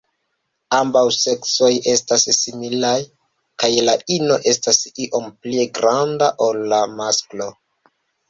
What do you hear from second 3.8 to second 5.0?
la ino estas